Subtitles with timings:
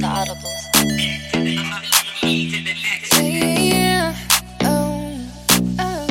[0.00, 0.62] the audibles.
[3.22, 4.14] Yeah,
[4.62, 5.20] oh,
[5.78, 6.06] oh.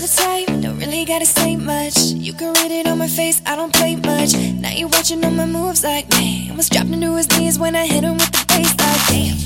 [0.00, 1.96] The don't really gotta say much.
[1.96, 4.34] You can read it on my face, I don't play much.
[4.34, 6.56] Now you're watching all my moves like, man.
[6.56, 9.36] Was dropping to his knees when I hit him with the bass, like, damn.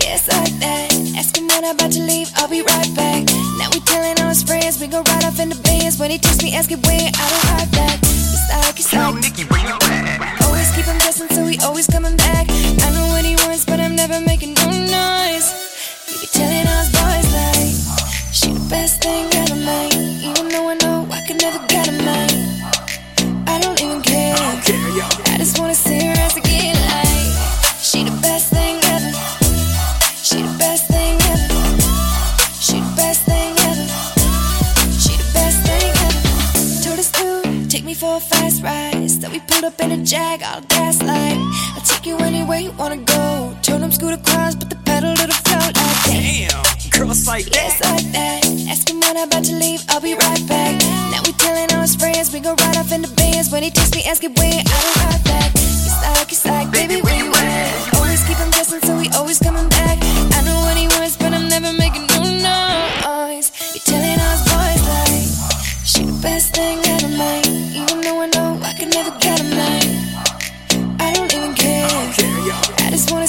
[0.00, 0.92] Yes, like that.
[1.16, 3.24] Ask him when I'm about to leave, I'll be right back.
[3.58, 5.98] Now we telling all his friends, we go right off in the bands.
[5.98, 8.11] When he texts me, asking where, I don't write back.
[38.02, 39.08] For a fast ride.
[39.08, 41.38] So we pulled up in a jag, all gaslight.
[41.76, 43.51] I'll take you anywhere you wanna go.
[43.62, 46.50] Told him scoot across, but the pedal to the floor like damn.
[46.50, 47.54] Damn, girls like that.
[47.54, 48.42] Yes, like that.
[48.68, 50.80] Ask him when I'm about to leave, I'll be right back.
[51.10, 53.50] Now we telling all his friends, we go right off in the bands.
[53.52, 55.50] When he texts me, asking where, I don't write back.
[55.56, 57.94] He's like, he's like, baby, where you at?
[57.94, 59.98] Always keep him guessing, so he always coming back.
[60.02, 63.54] I know what he wants, but I'm never making no noise.
[63.72, 65.26] He telling all his boys like,
[65.86, 67.46] she the best thing ever made.
[67.78, 70.98] Even though I know I could never get a man.
[70.98, 71.86] I don't even care.
[72.10, 72.58] Okay, yo.
[72.82, 73.26] I just wanna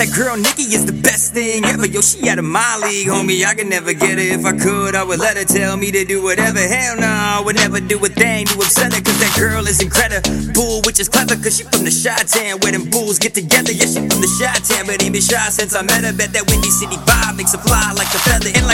[0.00, 1.84] that girl Niykee is the best thing ever.
[1.84, 3.44] Yo, she out of my league, homie.
[3.44, 4.28] I could never get her.
[4.32, 6.58] If I could, I would let her tell me to do whatever.
[6.58, 9.02] Hell no, I would never do a thing to upset her.
[9.04, 11.36] Cause that girl is incredible, which is clever.
[11.36, 13.72] Cause she from the Chi Town where them bulls get together.
[13.72, 16.16] Yeah, she from the Chi Town, but ain't been shy since I met her.
[16.16, 18.48] Bet that Windy City vibe makes her fly like a feather.
[18.56, 18.64] And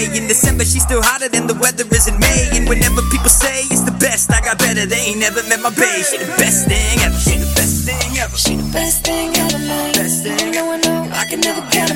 [0.00, 0.16] away.
[0.16, 2.48] In December, she's still hotter than the weather is in May.
[2.52, 4.86] And whenever people say it's the best, I got better.
[4.86, 6.04] They ain't never met my babe.
[6.04, 7.18] She the best thing ever.
[7.18, 8.36] She the best thing ever.
[8.36, 11.62] She the best thing ever made Best thing Even though I know I can never
[11.70, 11.94] get a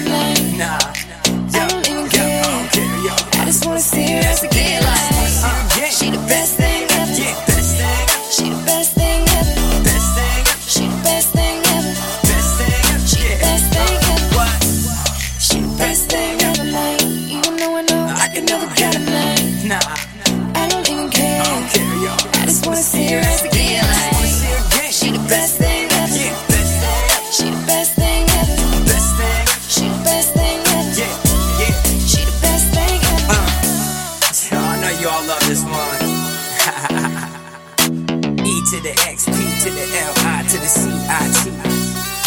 [38.75, 41.51] to the X, P to the L, I to the C, I T.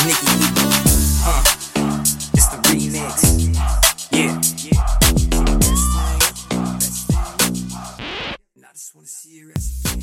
[0.06, 0.56] Niykee E.
[2.34, 3.16] It's the remix.
[4.12, 4.40] Yeah.
[8.63, 9.97] I just wanna see your like.